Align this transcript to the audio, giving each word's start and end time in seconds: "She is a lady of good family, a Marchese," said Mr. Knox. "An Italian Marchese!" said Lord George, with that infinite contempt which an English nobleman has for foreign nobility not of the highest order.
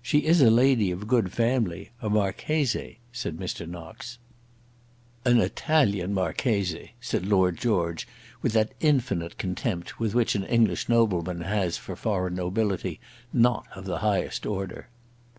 "She 0.00 0.20
is 0.20 0.40
a 0.40 0.50
lady 0.50 0.90
of 0.90 1.06
good 1.06 1.30
family, 1.30 1.90
a 2.00 2.08
Marchese," 2.08 3.00
said 3.12 3.36
Mr. 3.36 3.68
Knox. 3.68 4.16
"An 5.26 5.42
Italian 5.42 6.14
Marchese!" 6.14 6.92
said 7.02 7.26
Lord 7.26 7.58
George, 7.58 8.08
with 8.40 8.54
that 8.54 8.72
infinite 8.80 9.36
contempt 9.36 10.00
which 10.00 10.34
an 10.34 10.44
English 10.44 10.88
nobleman 10.88 11.42
has 11.42 11.76
for 11.76 11.96
foreign 11.96 12.34
nobility 12.34 12.98
not 13.30 13.66
of 13.76 13.84
the 13.84 13.98
highest 13.98 14.46
order. 14.46 14.88